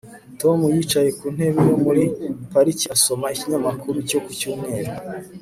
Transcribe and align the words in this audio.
Tom 0.41 0.59
yicaye 0.75 1.09
ku 1.19 1.25
ntebe 1.35 1.59
yo 1.69 1.75
muri 1.85 2.03
parike 2.51 2.85
asoma 2.95 3.25
ikinyamakuru 3.35 3.97
cyo 4.09 4.19
ku 4.23 4.29
cyumweru 4.39 4.91